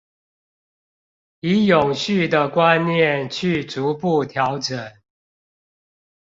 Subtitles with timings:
[1.41, 4.91] 以永續的觀念去逐步調整